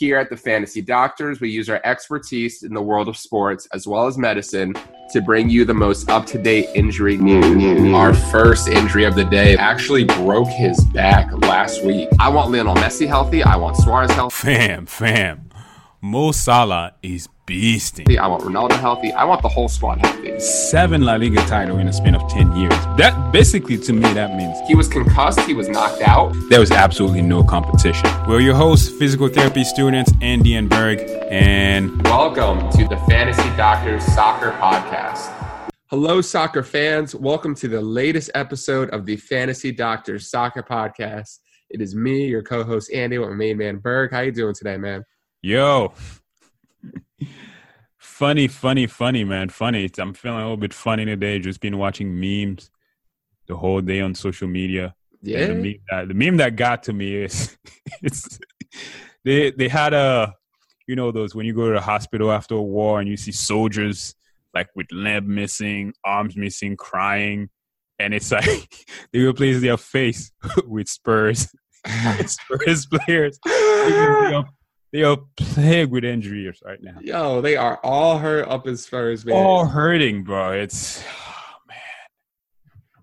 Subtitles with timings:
[0.00, 3.86] Here at the Fantasy Doctors, we use our expertise in the world of sports as
[3.86, 4.74] well as medicine
[5.12, 7.92] to bring you the most up to date injury news.
[7.94, 12.08] Our first injury of the day actually broke his back last week.
[12.18, 13.42] I want Lionel Messi healthy.
[13.42, 14.36] I want Suarez healthy.
[14.36, 15.50] Fam, fam.
[16.00, 18.16] Mo Salah is beasting.
[18.16, 19.12] I want Ronaldo healthy.
[19.12, 20.38] I want the whole squad healthy.
[20.38, 22.72] Seven La Liga title in a span of 10 years.
[22.96, 25.40] That basically to me, that means He was concussed.
[25.40, 26.32] He was knocked out.
[26.48, 28.08] there was absolutely no competition.
[28.28, 34.04] We're your hosts, physical therapy students, Andy and Berg, and Welcome to the Fantasy Doctors
[34.04, 35.36] Soccer Podcast.
[35.88, 37.16] Hello, soccer fans.
[37.16, 41.40] Welcome to the latest episode of the Fantasy Doctors Soccer Podcast.
[41.68, 44.12] It is me, your co-host Andy, with my main man Berg.
[44.12, 45.04] How you doing today, man?
[45.42, 45.92] yo.
[47.98, 49.48] Funny, funny, funny, man.
[49.48, 49.90] Funny.
[49.98, 51.38] I'm feeling a little bit funny today.
[51.38, 52.70] Just been watching memes
[53.46, 54.94] the whole day on social media.
[55.22, 55.48] Yeah.
[55.48, 57.56] The meme that the meme that got to me is
[58.02, 58.38] it's
[59.24, 60.34] they they had a
[60.86, 63.32] you know those when you go to the hospital after a war and you see
[63.32, 64.14] soldiers
[64.54, 67.50] like with limb missing, arms missing, crying,
[67.98, 70.32] and it's like they replace their face
[70.66, 71.48] with Spurs
[72.26, 73.38] Spurs players.
[74.92, 76.98] They are, plagued with injuries right now.
[77.00, 79.36] Yo, they are all hurt up as Spurs, man.
[79.36, 80.52] All hurting, bro.
[80.52, 81.78] It's oh, man.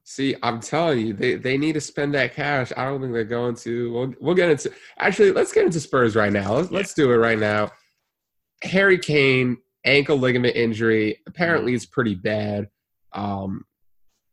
[0.04, 2.74] See, I'm telling you, they, they need to spend that cash.
[2.76, 3.94] I don't think they're going to.
[3.94, 5.32] We'll, we'll get into actually.
[5.32, 6.56] Let's get into Spurs right now.
[6.56, 7.72] Let's, let's do it right now.
[8.64, 11.20] Harry Kane ankle ligament injury.
[11.26, 12.68] Apparently, it's pretty bad.
[13.14, 13.64] Um,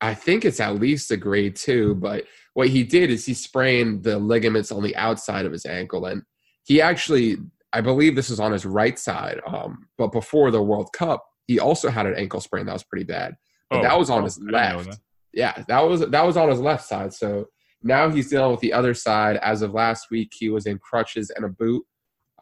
[0.01, 1.95] I think it's at least a grade two.
[1.95, 6.07] But what he did is he sprained the ligaments on the outside of his ankle,
[6.07, 6.23] and
[6.65, 7.37] he actually,
[7.73, 9.41] I believe, this is on his right side.
[9.47, 13.05] Um, but before the World Cup, he also had an ankle sprain that was pretty
[13.05, 13.35] bad.
[13.71, 14.99] But that was on his Oh, I left that.
[15.33, 17.13] yeah, that was that was on his left side.
[17.13, 17.47] So
[17.83, 19.37] now he's dealing with the other side.
[19.39, 21.83] As of last week, he was in crutches and a boot.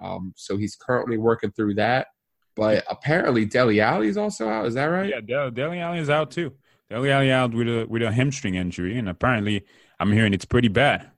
[0.01, 2.09] Um, so he's currently working through that.
[2.55, 4.67] But apparently, Dele Alli is also out.
[4.67, 5.09] Is that right?
[5.09, 6.53] Yeah, Del- Dele Alli is out too.
[6.91, 9.65] Dele Alli out with a with a hamstring injury, and apparently,
[9.99, 11.12] I'm hearing it's pretty bad.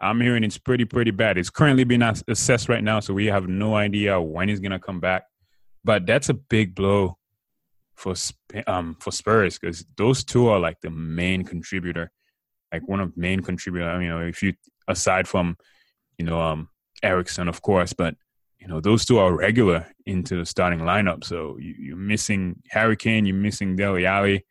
[0.00, 1.38] I'm hearing it's pretty pretty bad.
[1.38, 5.00] It's currently being assessed right now, so we have no idea when he's gonna come
[5.00, 5.24] back.
[5.84, 7.16] But that's a big blow
[7.94, 8.14] for
[8.66, 12.10] um for Spurs because those two are like the main contributor,
[12.72, 13.88] like one of main contributor.
[13.88, 14.54] I mean, you know, if you
[14.86, 15.56] aside from
[16.18, 16.68] you know um
[17.02, 18.14] Eriksen, of course, but
[18.60, 21.24] you know those two are regular into the starting lineup.
[21.24, 24.44] So you, you're missing Harry Kane, you're missing Dele Alli.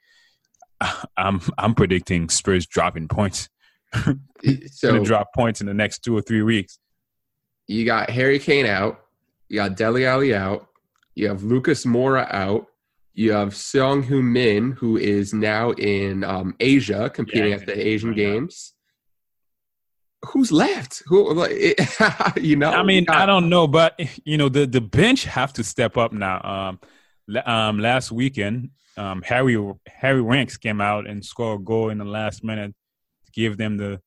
[1.18, 3.50] I'm I'm predicting Spurs dropping points.
[4.72, 6.78] So Gonna drop points in the next two or three weeks.
[7.68, 9.00] you got Harry Kane out.
[9.50, 10.68] You got Dele Alli out.
[11.16, 12.68] You have Lucas Moura out.
[13.14, 18.14] You have Son Heung-min, who is now in um, Asia competing Yeah, at the Asian.
[18.14, 18.74] Games.
[20.28, 21.04] Who's left?
[21.08, 21.52] Who, like,
[22.42, 22.72] you know?
[22.72, 25.98] I mean, got- I don't know, but you know the the bench have to step
[25.98, 26.42] up now.
[27.34, 29.58] Um, um, last weekend, um, Harry
[29.88, 32.74] Harry Ranks came out and scored a goal in the last minute
[33.36, 34.02] give them the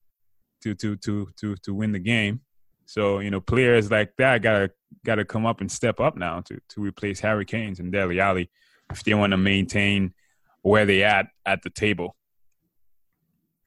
[0.62, 2.40] to to to to to win the game.
[2.86, 4.70] So you know, players like that gotta
[5.04, 8.50] gotta come up and step up now to to replace Harry Kane's and Dele Alli
[8.90, 10.14] if they want to maintain
[10.62, 12.16] where they at at the table.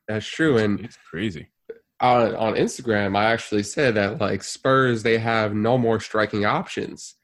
[0.08, 0.58] That's true.
[0.58, 1.48] And It's crazy.
[2.00, 7.16] on on Instagram, I actually said that like Spurs they have no more striking options,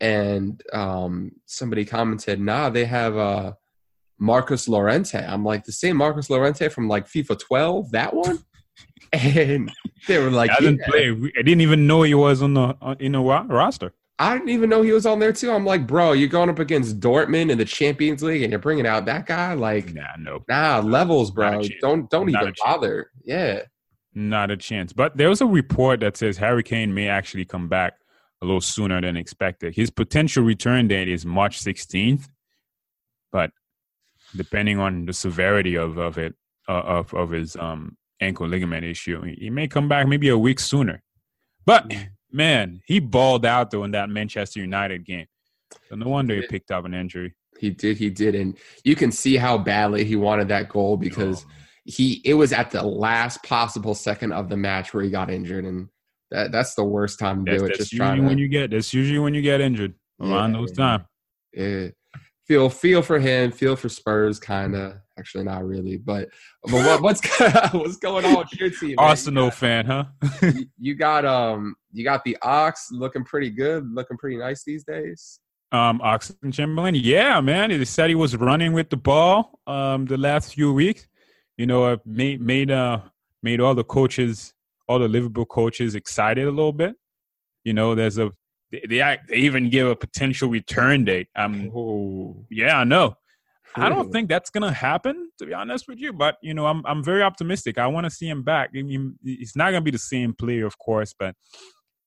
[0.00, 3.52] and um, somebody commented, "Nah, they have uh,
[4.18, 8.38] Marcus Llorente." I'm like, the same Marcus Llorente from like FIFA 12, that one,
[9.12, 9.70] and
[10.08, 11.10] they were like, I didn't "Yeah." play.
[11.10, 13.92] I didn't even know he was on the in the ro- roster.
[14.18, 15.50] I didn't even know he was on there too.
[15.50, 18.86] I'm like, bro, you're going up against Dortmund in the Champions League, and you're bringing
[18.86, 19.92] out that guy, like.
[19.92, 20.44] Nah, no.
[20.48, 21.62] Nah, levels, bro.
[21.80, 23.10] Don't don't Not even bother.
[23.24, 23.62] Yeah,
[24.14, 24.92] Not a chance.
[24.92, 27.94] But there was a report that says Harry Kane may actually come back
[28.40, 29.74] a little sooner than expected.
[29.74, 32.28] His potential return date is March 16th,
[33.32, 33.50] but
[34.36, 36.34] depending on the severity of of it
[36.68, 40.38] uh, of of his um ankle ligament issue, he he may come back maybe a
[40.38, 41.02] week sooner.
[41.66, 41.92] But
[42.32, 45.26] man, he balled out though in that Manchester United game.
[45.88, 47.34] So no wonder he picked up an injury.
[47.58, 47.96] he did.
[47.96, 51.50] He did, and you can see how badly he wanted that goal because Oh,
[51.86, 55.64] he it was at the last possible second of the match where he got injured,
[55.64, 55.88] and
[56.30, 57.68] that that's the worst time to that's, do it.
[57.68, 60.60] that's Just usually trying when you get that's usually when you get injured around Yeah.
[60.60, 61.04] those time.
[61.52, 61.88] yeah.
[62.46, 64.94] Feel feel for him, feel for Spurs, kind of.
[65.18, 66.28] Actually, not really, but
[66.64, 67.40] but what, what's
[67.72, 68.96] what's going on with your team?
[68.98, 70.04] Arsenal fan, huh?
[70.42, 74.84] You, you got um you got the Ox looking pretty good, looking pretty nice these
[74.84, 75.38] days.
[75.72, 76.94] um, Oxlade-Chamberlain.
[76.96, 77.70] Yeah, man.
[77.70, 81.06] He said he was running with the ball um, the last few weeks.
[81.56, 83.00] You know, made made uh
[83.42, 84.52] made all the coaches,
[84.88, 86.96] all the Liverpool coaches excited a little bit.
[87.64, 88.32] You know, there's a
[88.72, 91.28] they, they, they even give a potential return date.
[91.36, 92.44] Um, Oh.
[92.50, 93.16] yeah, I know.
[93.76, 96.12] I don't think that's gonna happen, to be honest with you.
[96.12, 97.76] But you know, I'm I'm very optimistic.
[97.76, 98.70] I want to see him back.
[98.76, 101.34] I mean, he's not gonna be the same player, of course, but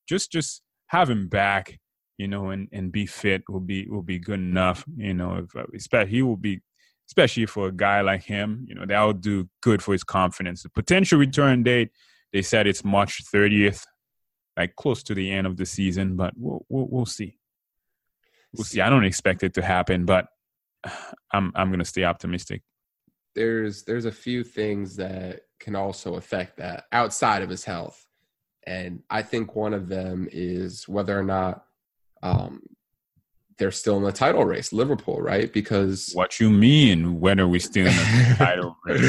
[0.07, 1.77] just just have him back,
[2.18, 4.86] you know, and and be fit will be will be good enough.
[4.95, 6.62] You know, if, especially he will be,
[7.09, 8.65] especially for a guy like him.
[8.69, 10.63] You know, that will do good for his confidence.
[10.63, 11.89] The potential return date,
[12.31, 13.83] they said it's March 30th,
[14.57, 17.38] like close to the end of the season, but we'll we'll, we'll see.
[18.54, 18.81] We'll see.
[18.81, 20.27] I don't expect it to happen, but
[21.31, 22.62] I'm I'm gonna stay optimistic.
[23.36, 28.06] there's there's a few things that can also affect that outside of his health
[28.65, 31.63] and i think one of them is whether or not
[32.24, 32.62] um
[33.57, 37.19] they're still in the title race liverpool right because What you mean?
[37.19, 39.01] When are we still in the title race?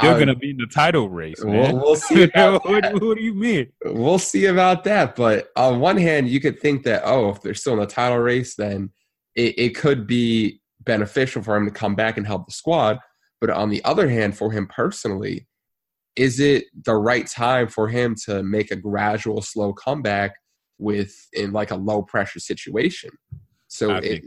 [0.00, 2.94] They're Uh, gonna be in the title race, we'll, we'll see about what, that.
[2.94, 3.70] what do you mean?
[3.84, 7.54] we'll see about that but on one hand you could think that oh if they're
[7.54, 8.90] still in the title race then
[9.34, 12.98] it, it could be beneficial for him to come back and help the squad
[13.40, 15.46] but on the other hand for him personally
[16.16, 20.32] is it the right time for him to make a gradual slow comeback
[20.78, 23.10] with in like a low pressure situation
[23.70, 24.24] so I it, think-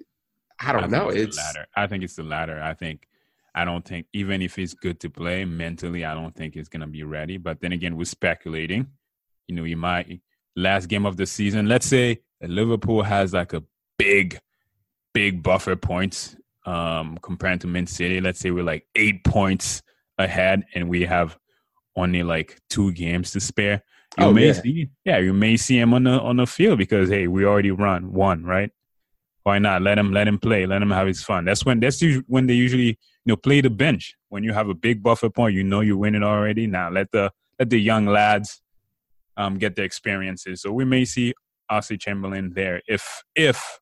[0.60, 1.66] i don't I know it's the latter.
[1.76, 2.62] I think it's the latter.
[2.62, 3.08] I think
[3.56, 6.88] I don't think even if he's good to play mentally, I don't think he's gonna
[6.88, 7.38] be ready.
[7.38, 8.88] But then again, we're speculating.
[9.48, 10.22] You know, you might
[10.56, 11.68] last game of the season.
[11.68, 13.64] Let's say Liverpool has like a
[14.00, 14.40] big,
[15.14, 16.36] big buffer points
[16.66, 18.22] um compared to Man City.
[18.22, 19.82] Let's say we're like eight points
[20.18, 21.38] ahead, and we have
[21.96, 23.84] only like two games to spare.
[24.18, 24.54] You Oh, may yeah.
[24.54, 27.72] see, yeah, you may see him on the on the field because hey, we already
[27.72, 28.70] run one, right?
[29.44, 31.46] Why not let him let him play, let him have his fun?
[31.46, 34.16] That's when that's usually when they usually you know play the bench.
[34.30, 36.66] When you have a big buffer point, you know you're winning already.
[36.68, 38.62] Now let the let the young lads
[39.38, 40.62] um get the experiences.
[40.62, 41.34] So we may see
[41.72, 43.80] Ossie Chamberlain there if if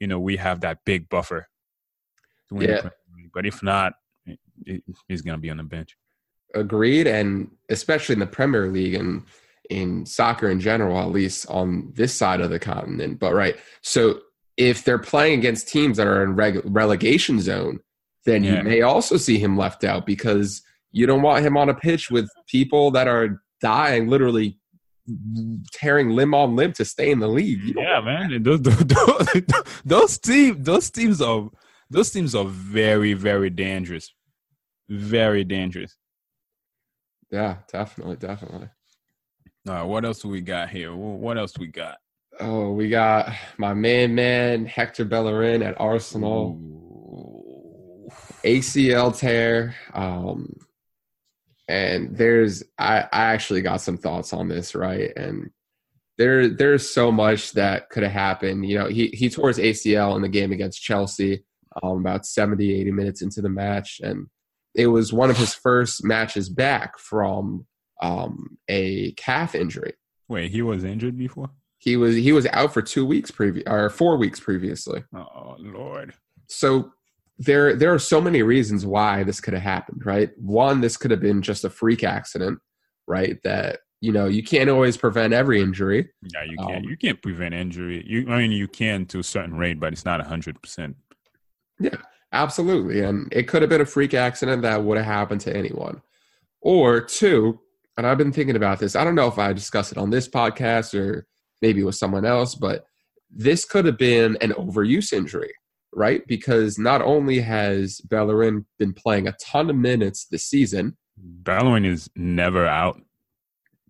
[0.00, 1.48] you know we have that big buffer.
[2.48, 2.90] to win Yeah.
[3.34, 3.94] But if not,
[5.08, 5.96] he's gonna be on the bench.
[6.54, 9.24] agreed and especially in the premier league and
[9.68, 14.20] in soccer in general at least on this side of the continent but right so
[14.56, 17.78] if they're playing against teams that are in reg- relegation zone
[18.24, 18.56] then Yeah.
[18.58, 20.62] you may also see him left out because
[20.92, 24.58] you don't want him on a pitch with people that are dying literally
[25.72, 28.42] tearing limb on limb to stay in the league Yeah, man.
[28.42, 29.28] Those, those,
[29.84, 31.48] those teams, those teams are,
[31.88, 34.12] those teams are very, very dangerous.
[34.88, 35.96] Very dangerous.
[37.30, 38.68] yeah definitely definitely
[39.68, 40.94] All right, what else do we got here?
[40.94, 41.98] What else we got?
[42.40, 46.76] Oh we got my man man hector bellerin at arsenal Ooh.
[48.46, 49.74] ACL tear.
[49.92, 50.54] Um,
[51.68, 55.10] and there's I, I actually got some thoughts on this, right?
[55.16, 55.50] And
[56.16, 58.66] there there's so much that could have happened.
[58.66, 61.44] You know, he he tore his ACL in the game against Chelsea
[61.82, 64.28] um, about 70, 80 minutes into the match, and
[64.74, 67.66] it was one of his first matches back from
[68.00, 69.94] um, a calf injury.
[70.28, 71.50] Wait, he was injured before?
[71.78, 75.04] He was he was out for two weeks previous or four weeks previously.
[75.14, 76.14] Oh Lord.
[76.48, 76.92] so
[77.38, 81.10] there there are so many reasons why this could have happened right one this could
[81.10, 82.58] have been just a freak accident
[83.06, 86.84] right that you know you can't always prevent every injury Yeah, you can't.
[86.84, 88.02] Um, you can't prevent injury.
[88.06, 90.96] You, I mean, you can to a certain rate, but it's not hundred percent.
[91.78, 91.96] Yeah,
[92.32, 96.00] absolutely and it could have been a freak accident that would have happened to anyone
[96.60, 97.58] or two
[97.96, 100.28] and i've been thinking about this i don't know if i discussed it on this
[100.28, 101.26] podcast or
[101.62, 102.84] maybe with someone else but
[103.30, 105.52] this could have been an overuse injury
[105.92, 111.84] right because not only has bellerin been playing a ton of minutes this season Bellerin
[111.84, 113.00] is never out.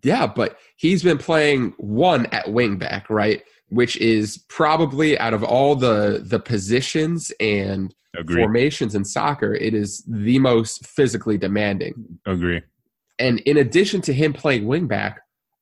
[0.03, 3.43] Yeah, but he's been playing one at wingback, right?
[3.69, 8.43] Which is probably out of all the the positions and Agree.
[8.43, 12.19] formations in soccer, it is the most physically demanding.
[12.25, 12.63] Agree.
[13.19, 15.17] And in addition to him playing wingback,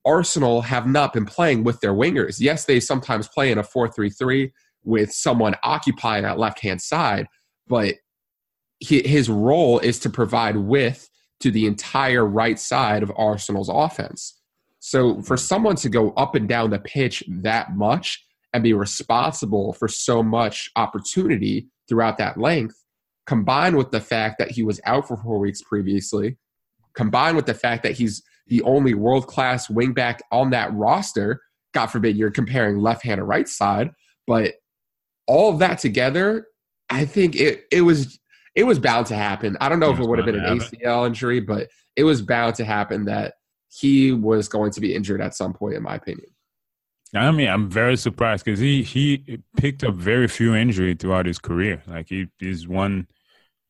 [0.05, 2.41] Arsenal have not been playing with their wingers.
[2.41, 4.51] Yes, they sometimes play in a 4-3-3
[4.85, 7.27] with someone occupying that left-hand side,
[7.67, 7.95] but
[8.81, 11.09] his role is to provide width
[11.41, 14.41] to the entire right side of Arsenal's offense.
[14.81, 19.73] So for someone to go up and down the pitch that much and be responsible
[19.73, 22.77] for so much opportunity throughout that length,
[23.27, 26.37] combined with the fact that he was out for four weeks previously,
[26.95, 31.41] combined with the fact that he's the only world class wingback on that roster,
[31.73, 33.91] God forbid you're comparing left hand or right side,
[34.27, 34.55] but
[35.27, 36.47] all of that together,
[36.91, 38.19] I think it it was
[38.55, 39.57] it was bound to happen.
[39.61, 42.23] I don't know It if it would have been an ACL injury, but it was
[42.23, 43.35] bound to happen that
[43.69, 46.29] he was going to be injured at some point, in my opinion.
[47.15, 51.39] I mean, I'm very surprised because he he picked up very few injury throughout his
[51.39, 51.83] career.
[51.87, 53.09] Like he is one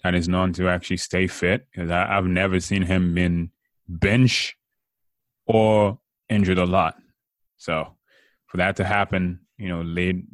[0.02, 1.66] that is known to actually stay fit.
[1.70, 3.50] Because I've never seen him been
[3.88, 4.56] bench
[5.46, 5.98] or
[6.28, 6.96] injured a lot.
[7.56, 7.96] So
[8.46, 10.24] for that to happen, you know, late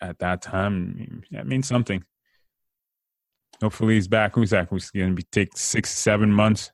[0.00, 2.04] at that time, that means something.
[3.62, 4.34] Hopefully he's back.
[4.34, 4.68] Who's that?
[4.68, 6.72] Who's going to be take six, seven months?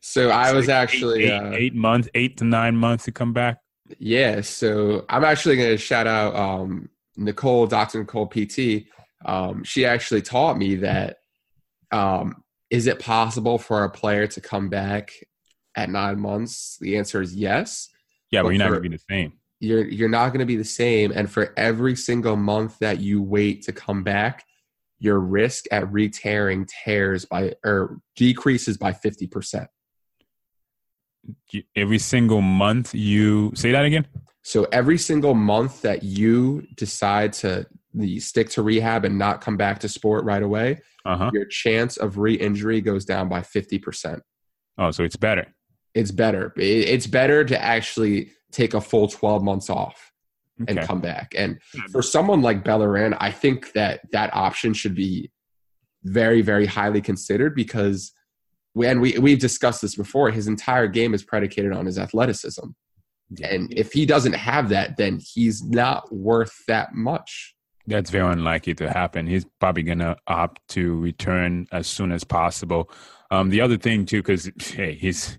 [0.00, 3.58] So I was actually eight, uh, eight months, eight to nine months to come back.
[3.98, 8.00] Yeah, so I'm actually going to shout out um, Nicole, Dr.
[8.00, 8.86] Nicole PT.
[9.24, 11.18] Um, she actually taught me that
[11.90, 15.12] um, is it possible for a player to come back
[15.76, 16.76] at nine months?
[16.80, 17.88] The answer is yes.
[18.30, 19.32] Yeah, but, but you're not going to be the same.
[19.60, 23.22] You're you're not going to be the same, and for every single month that you
[23.22, 24.44] wait to come back,
[25.00, 29.68] your risk at re-tearing tears by or decreases by fifty percent
[31.76, 34.06] every single month you say that again
[34.42, 39.56] so every single month that you decide to the stick to rehab and not come
[39.56, 41.30] back to sport right away uh-huh.
[41.32, 44.20] your chance of re-injury goes down by 50%
[44.78, 45.46] oh so it's better
[45.94, 50.12] it's better it's better to actually take a full 12 months off
[50.62, 50.72] okay.
[50.72, 55.30] and come back and for someone like bellerin i think that that option should be
[56.04, 58.12] very very highly considered because
[58.76, 60.30] and we we've discussed this before.
[60.30, 62.66] His entire game is predicated on his athleticism,
[63.42, 67.54] and if he doesn't have that, then he's not worth that much.
[67.86, 69.26] That's very unlikely to happen.
[69.26, 72.90] He's probably going to opt to return as soon as possible.
[73.32, 75.38] Um, the other thing too, because hey, he's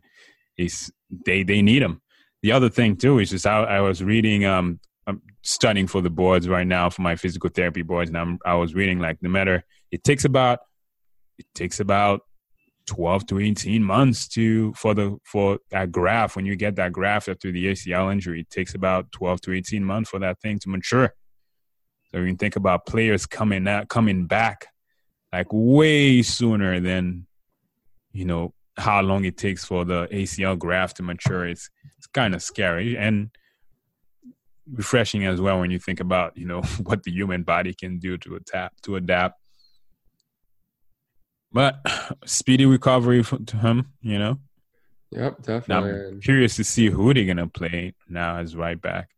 [0.62, 0.92] he's
[1.26, 2.02] they they need him.
[2.42, 4.46] The other thing too is just I, I was reading.
[4.46, 8.40] Um, I'm studying for the boards right now for my physical therapy boards, and I'm,
[8.46, 10.60] I was reading like no matter it takes about
[11.38, 12.22] it takes about
[12.88, 17.28] 12 to 18 months to for the for that graft when you get that graft
[17.28, 20.70] after the ACL injury it takes about 12 to 18 months for that thing to
[20.70, 21.14] mature
[22.12, 24.68] so you can think about players coming out coming back
[25.32, 27.28] like way sooner than
[28.12, 32.34] you know how long it takes for the ACL graft to mature it's it's kind
[32.36, 33.30] of scary and
[34.74, 38.18] refreshing as well when you think about you know what the human body can do
[38.18, 39.42] to adapt to adapt
[41.52, 41.80] but
[42.26, 44.40] speedy recovery to him, you know.
[45.12, 45.92] Yep, definitely.
[45.92, 49.10] Now, I'm curious to see who they're gonna play now as right back.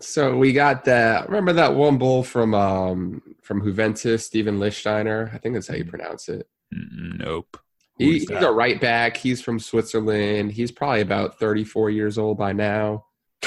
[0.00, 1.28] So we got that.
[1.28, 5.34] Remember that one bull from um from Juventus, Steven Lichtsteiner.
[5.34, 6.46] I think that's how you pronounce it.
[6.70, 7.56] Nope.
[7.98, 9.16] He, he's a right back.
[9.16, 10.52] He's from Switzerland.
[10.52, 13.04] He's probably about 34 years old by now.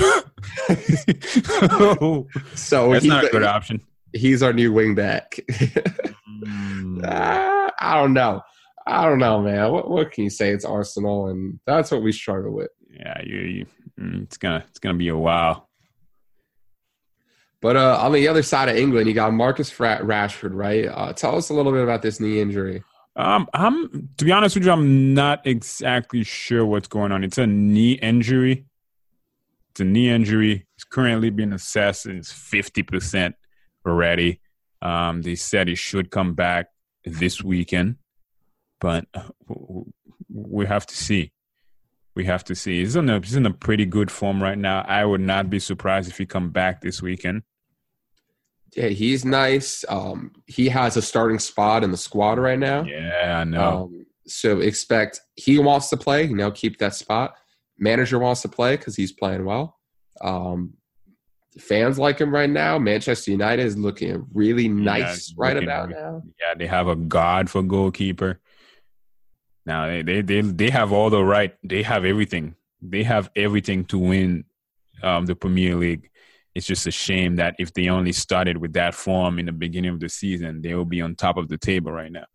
[2.55, 3.81] so that's not a good option.
[4.13, 5.39] He's our new wing back.
[5.50, 7.01] mm.
[7.05, 8.41] ah, I don't know.
[8.86, 9.72] I don't know, man.
[9.72, 10.51] What what can you say?
[10.51, 12.72] It's Arsenal, and that's what we struggle with.
[12.89, 13.65] Yeah, you, you
[14.00, 15.70] mm, it's gonna it's gonna be a while.
[17.62, 20.86] But uh, on the other side of England, you got Marcus Rashford, right?
[20.86, 22.84] Uh, tell us a little bit about this knee injury.
[23.15, 27.24] Um, I'm to be honest with you, I'm not exactly sure what's going on.
[27.24, 28.65] It's a knee injury.
[29.72, 30.65] It's a knee injury.
[30.75, 32.06] It's currently being assessed.
[32.06, 33.36] It's fifty percent
[33.86, 34.39] already.
[34.82, 36.68] Um, they said he should come back
[37.06, 37.98] this weekend,
[38.80, 39.06] but
[40.34, 41.32] we have to see.
[42.15, 42.80] We have to see.
[42.80, 44.84] He's in a he's in a pretty good form right now.
[44.88, 47.44] I would not be surprised if he come back this weekend.
[48.75, 49.83] Yeah, he's nice.
[49.89, 52.83] Um, he has a starting spot in the squad right now.
[52.83, 53.83] Yeah, I know.
[53.83, 56.23] Um, so expect he wants to play.
[56.23, 57.35] You know, keep that spot.
[57.77, 59.77] Manager wants to play because he's playing well.
[60.21, 60.73] Um,
[61.59, 62.77] fans like him right now.
[62.77, 66.23] Manchester United is looking really nice yeah, right about now.
[66.39, 68.39] Yeah, they have a god for goalkeeper.
[69.65, 71.55] Now they, they they they have all the right.
[71.63, 72.55] They have everything.
[72.81, 74.45] They have everything to win
[75.03, 76.09] um, the Premier League.
[76.53, 79.91] It's just a shame that if they only started with that form in the beginning
[79.91, 82.25] of the season, they will be on top of the table right now.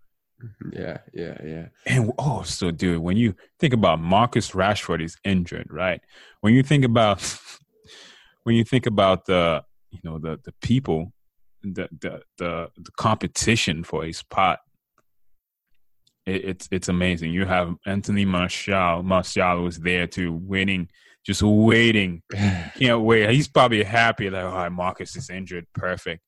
[0.43, 0.81] Mm-hmm.
[0.81, 1.67] Yeah, yeah, yeah.
[1.87, 6.01] And oh, so dude, when you think about Marcus Rashford is injured, right?
[6.41, 7.23] When you think about
[8.45, 11.13] when you think about the you know the the people
[11.63, 14.61] the the the, the competition for a spot
[16.27, 20.89] it, it's it's amazing you have anthony martial martial was there too waiting
[21.27, 26.23] just waiting can't wait he's probably happy like all right marcus is injured perfect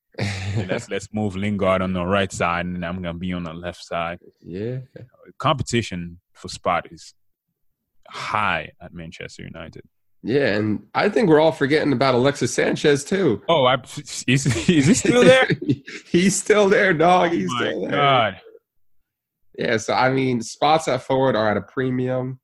[0.67, 3.83] let's let's move lingard on the right side and i'm gonna be on the left
[3.85, 4.79] side yeah
[5.39, 7.15] competition for spot is
[8.09, 9.83] high at manchester united
[10.23, 13.41] yeah, and I think we're all forgetting about Alexis Sanchez too.
[13.49, 15.49] Oh, I, is, is he still there?
[16.07, 17.31] He's still there, dog.
[17.31, 17.91] He's oh still there.
[17.91, 18.41] God.
[19.57, 22.41] Yeah, so I mean, spots at forward are at a premium.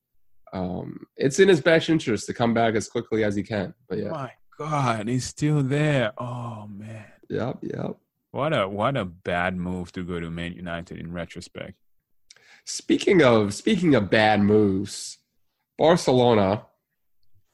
[0.55, 3.75] Um, it's in his best interest to come back as quickly as he can.
[3.89, 6.13] But yeah, my God, he's still there.
[6.17, 7.05] Oh man.
[7.29, 7.97] Yep, yep.
[8.31, 11.75] What a what a bad move to go to Man United in retrospect.
[12.65, 15.19] Speaking of speaking of bad moves,
[15.77, 16.67] Barcelona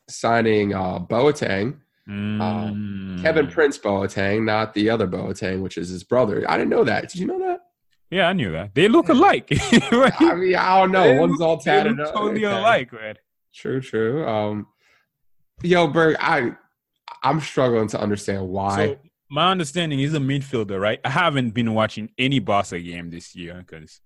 [0.08, 1.78] signing uh, Boateng,
[2.08, 3.22] Mm.
[3.22, 6.44] Kevin Prince Boateng, not the other Boateng, which is his brother.
[6.48, 7.08] I didn't know that.
[7.08, 7.60] Did you know that?
[8.10, 8.74] Yeah, I knew that.
[8.74, 9.48] They look alike.
[9.92, 10.12] right?
[10.20, 11.04] I mean, I don't know.
[11.04, 12.12] They One's look- all tatted up.
[12.12, 12.56] Totally Okay.
[12.58, 13.14] alike, man.
[13.54, 14.26] True, true.
[14.28, 14.66] Um,
[15.62, 16.52] yo, Berg, I
[17.22, 18.76] I'm struggling to understand why.
[18.86, 18.98] So
[19.30, 21.00] my understanding is a midfielder, right?
[21.04, 24.00] I haven't been watching any Barca game this year because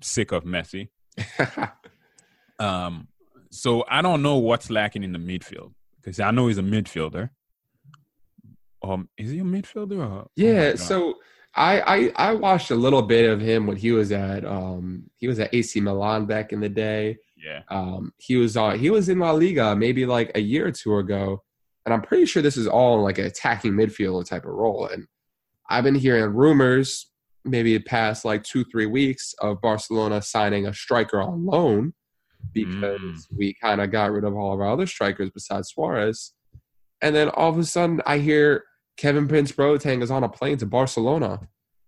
[0.00, 0.88] sick of Messi.
[2.58, 3.08] Um,
[3.50, 7.28] so I don't know what's lacking in the midfield because I know he's a midfielder.
[8.82, 9.98] Um, is he a midfielder?
[9.98, 10.78] Or, oh yeah, God.
[10.80, 11.14] so
[11.56, 15.26] I, I I watched a little bit of him when he was at um he
[15.26, 17.16] was at AC Milan back in the day.
[17.36, 20.72] yeah, Um, he was on he was in La Liga maybe like a year or
[20.72, 21.42] two ago,
[21.84, 24.86] and I'm pretty sure this is all like an attacking midfielder type of role.
[24.86, 25.06] And
[25.68, 27.10] I've been hearing rumors
[27.44, 31.94] maybe the past like two three weeks of Barcelona signing a striker on loan
[32.52, 33.36] because Mm.
[33.38, 36.32] we kind of got rid of all of our other strikers besides Suarez.
[37.02, 38.64] And then all of a sudden, I hear
[38.96, 41.40] Kevin Prince Boateng is on a plane to Barcelona.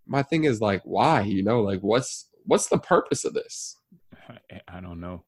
[0.06, 1.22] My thing is like, why?
[1.22, 3.76] You know, like what's what's the purpose of this?
[4.28, 5.24] I, I don't know.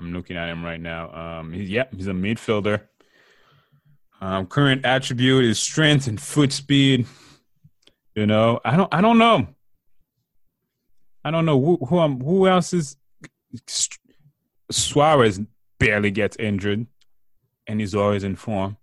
[0.00, 1.12] I'm looking at him right now.
[1.12, 2.82] Um, he's, yeah, he's a midfielder.
[4.20, 7.06] Um, current attribute is strength and foot speed.
[8.14, 9.48] You know, I don't, I don't know.
[11.24, 12.96] I don't know who who, um, who else is.
[14.70, 15.40] Suarez
[15.78, 16.86] barely gets injured,
[17.66, 18.76] and he's always in form.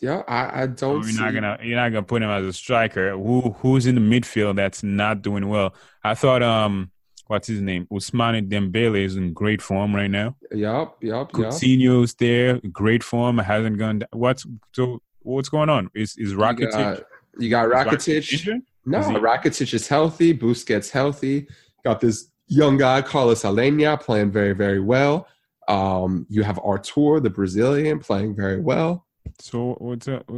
[0.00, 1.02] Yeah, I, I don't.
[1.02, 3.10] you're see, not gonna you're not gonna put him as a striker.
[3.12, 5.74] Who who's in the midfield that's not doing well?
[6.02, 6.90] I thought um
[7.26, 7.86] what's his name?
[7.92, 10.36] Ousmane Dembele is in great form right now.
[10.52, 11.30] Yup, yup.
[11.32, 14.00] Coutinho's there, great form, hasn't gone.
[14.00, 14.08] down.
[14.12, 15.90] What's so what's going on?
[15.94, 16.70] Is is You Rakitic?
[16.72, 17.02] got,
[17.38, 17.72] you got is
[18.06, 18.62] Rakitic.
[18.86, 20.36] No, Is he- Rakitic is healthy.
[20.36, 21.46] Busquets healthy.
[21.84, 25.28] Got this young guy, Carlos Aleñá, playing very, very well.
[25.68, 29.06] Um, you have Artur, the Brazilian, playing very well.
[29.40, 30.20] So what's uh,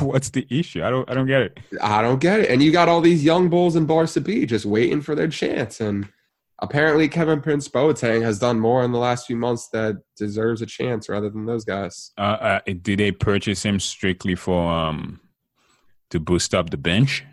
[0.00, 0.82] what's the issue?
[0.84, 1.58] I don't I don't get it.
[1.80, 2.50] I don't get it.
[2.50, 5.80] And you got all these young bulls in Barca B just waiting for their chance.
[5.80, 6.08] And
[6.60, 10.66] apparently, Kevin Prince Boateng has done more in the last few months that deserves a
[10.66, 12.12] chance rather than those guys.
[12.18, 15.20] Uh, uh, did they purchase him strictly for um
[16.10, 17.24] to boost up the bench?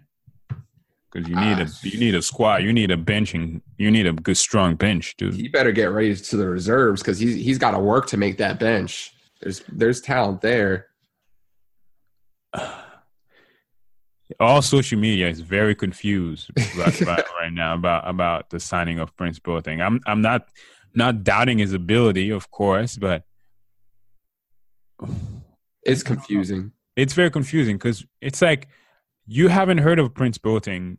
[1.11, 1.65] Because you need Ah.
[1.65, 5.15] a you need a squad, you need a benching, you need a good strong bench,
[5.17, 5.33] dude.
[5.33, 8.37] He better get ready to the reserves because he's he's got to work to make
[8.37, 9.11] that bench.
[9.45, 10.87] There's there's talent there.
[14.39, 19.15] All social media is very confused right, right, right now about about the signing of
[19.15, 19.85] Prince Boateng.
[19.85, 20.47] I'm I'm not
[20.95, 23.23] not doubting his ability, of course, but
[25.83, 26.71] It's confusing.
[26.95, 28.67] it's very confusing because it's like
[29.27, 30.97] you haven't heard of Prince Boateng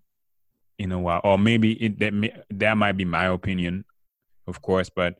[0.78, 3.84] in a while, or maybe it, that may, that might be my opinion,
[4.46, 4.88] of course.
[4.88, 5.18] But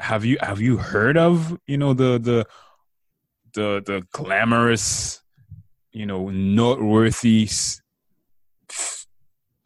[0.00, 2.46] have you have you heard of you know the the
[3.54, 5.20] the the glamorous,
[5.92, 7.48] you know, noteworthy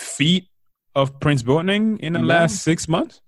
[0.01, 0.49] feat
[0.95, 2.27] of Prince Boateng in the No.
[2.27, 3.21] last six months?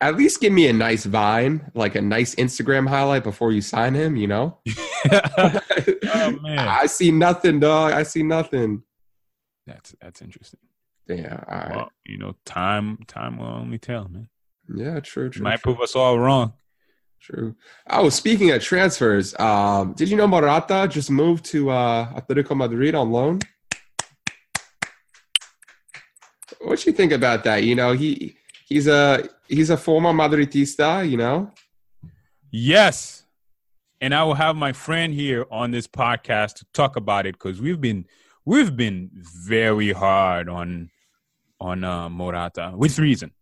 [0.00, 3.94] At least give me a nice vine, like a nice Instagram highlight before you sign
[3.94, 4.16] him.
[4.16, 4.58] You know.
[5.10, 7.92] oh man, I see nothing, dog.
[7.92, 8.82] I see nothing.
[9.66, 10.60] that's that's interesting.
[11.08, 11.42] Yeah.
[11.48, 11.76] All right.
[11.76, 14.28] Well, you know, time time will only tell, man.
[14.72, 15.00] Yeah.
[15.00, 15.30] True.
[15.30, 15.42] True.
[15.42, 15.74] Might true.
[15.74, 16.52] prove us all wrong.
[17.20, 17.56] True.
[17.88, 22.94] Oh, speaking of transfers, um, did you know Morata just moved to uh, Atletico Madrid
[22.94, 23.40] on loan?
[26.60, 27.62] What you think about that?
[27.64, 31.08] You know, he he's a he's a former Madridista.
[31.08, 31.50] You know,
[32.56, 33.24] Yes.
[34.00, 37.60] And I will have my friend here on this podcast to talk about it because
[37.60, 38.06] we've been
[38.44, 40.90] we've been very hard on
[41.58, 43.32] on uh, Morata with reason.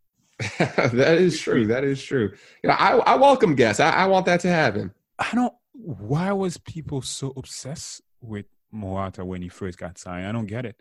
[0.59, 1.67] that is true.
[1.67, 2.33] That is true.
[2.63, 3.81] You know, I I welcome guests.
[3.81, 4.93] I, I want that to happen.
[5.19, 5.53] I don't.
[5.73, 10.27] Why was people so obsessed with Morata when he first got signed?
[10.27, 10.77] I don't get it.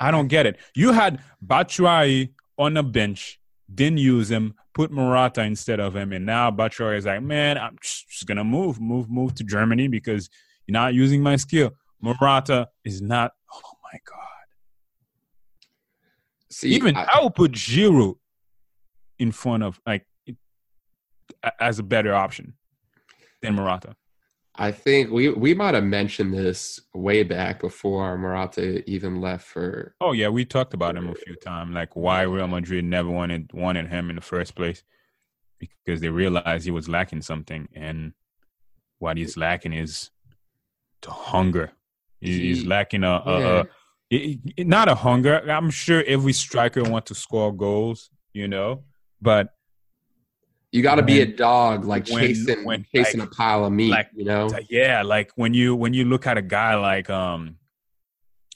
[0.00, 0.58] I don't get it.
[0.74, 3.40] You had Batshuayi on the bench,
[3.72, 7.76] didn't use him, put Morata instead of him, and now Batshuayi is like, man, I'm
[7.80, 10.28] just, gonna move, move, move to Germany because
[10.66, 11.72] you're not using my skill.
[12.00, 13.32] Morata is not.
[13.52, 14.18] Oh my god.
[16.50, 18.16] See, Even I- I, will put Giroud
[19.22, 20.04] in front of like
[21.60, 22.54] as a better option
[23.40, 23.94] than Morata.
[24.54, 29.94] I think we we might have mentioned this way back before Morata even left for.
[30.00, 33.50] Oh yeah, we talked about him a few times, like why Real Madrid never wanted
[33.54, 34.82] wanted him in the first place,
[35.58, 38.12] because they realized he was lacking something, and
[38.98, 40.10] what he's lacking is
[41.00, 41.72] the hunger.
[42.20, 43.60] He's, he's lacking a, a, Yeah.
[43.60, 43.64] a
[44.10, 45.34] it- it- not a hunger.
[45.50, 48.84] I'm sure every striker wants to score goals, you know,
[49.22, 49.48] but
[50.72, 53.72] You got to be a dog, like when- chasing, when, chasing like- a pile of
[53.72, 53.90] meat.
[53.90, 57.56] like- you know, yeah, like when you when you look at a guy like um,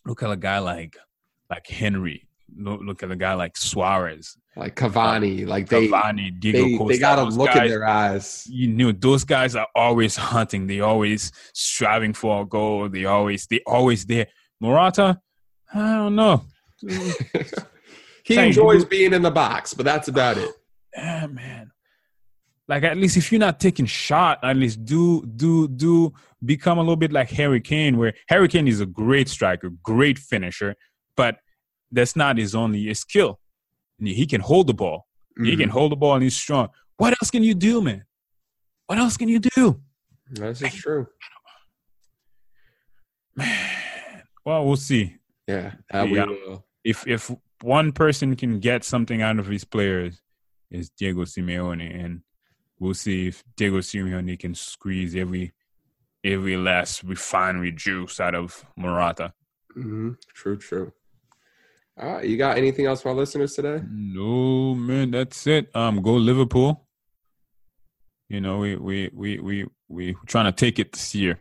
[0.05, 0.97] look at a guy like
[1.51, 2.27] like Henry,
[2.59, 6.93] look, look at a guy like Suarez, like Cavani, like they Cavani, Diego they, Costa.
[6.95, 8.47] they got to those look guys, in their eyes.
[8.51, 10.67] You know, those guys are always hunting.
[10.67, 12.89] They always striving for a goal.
[12.89, 14.27] They always they always there.
[14.61, 15.21] Morata,
[15.75, 16.45] I don't know.
[18.27, 20.51] he Saying- enjoys being in the box, but that's about it.
[20.97, 21.71] yeah, man.
[22.69, 26.13] Like at least if you're not taking shot, at least do do do
[26.45, 30.19] become a little bit like Harry Kane, where Harry Kane is a great striker, great
[30.19, 30.75] finisher,
[31.17, 31.37] but
[31.93, 33.39] that's not his only skill.
[34.01, 35.07] He can hold the ball.
[35.39, 35.59] He Mhm.
[35.61, 36.69] can hold the ball and he's strong.
[36.97, 38.05] What else can you do, man?
[38.87, 39.81] What else can you do?
[40.31, 41.07] This is true.
[43.37, 44.23] Man.
[44.45, 45.17] Well, we'll see.
[45.47, 46.25] Yeah, uh, we Yeah.
[46.27, 46.67] will.
[46.85, 47.31] If if
[47.63, 50.21] one person can get something out of his players,
[50.71, 52.23] is Diego Simeone, and
[52.79, 55.53] we'll see if Diego Simeone can squeeze every
[56.25, 59.33] every last refinery juice out of Morata.
[59.73, 60.93] hmm True, true.
[61.99, 63.81] All right, you got anything else for our listeners today?
[63.89, 65.75] No man, that's it.
[65.75, 66.87] Um, go Liverpool.
[68.29, 71.41] You know, we we we we we trying to take it this year.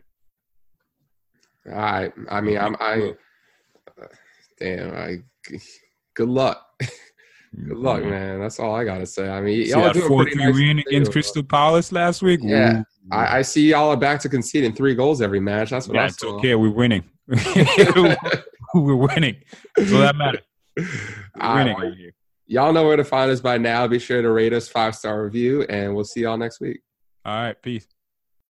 [1.66, 2.12] All right.
[2.30, 2.76] I mean, I'm.
[2.78, 3.14] I.
[4.58, 4.94] Damn.
[4.94, 5.18] I.
[6.16, 6.66] Good luck.
[6.80, 8.10] Good luck, mm-hmm.
[8.10, 8.40] man.
[8.40, 9.28] That's all I gotta say.
[9.28, 11.12] I mean, See y'all that doing four three nice win against.
[11.12, 12.40] Crystal Palace last week.
[12.42, 12.82] Yeah.
[13.10, 15.70] I, I see y'all are back to conceding three goals every match.
[15.70, 16.36] That's what yeah, I it's saw.
[16.36, 16.54] okay.
[16.54, 17.04] We're winning.
[18.74, 19.36] We're winning.
[19.76, 20.40] So that matters.
[20.76, 22.12] We're winning right.
[22.46, 23.86] Y'all know where to find us by now.
[23.86, 26.80] Be sure to rate us five star review, and we'll see y'all next week.
[27.24, 27.60] All right.
[27.62, 27.86] Peace.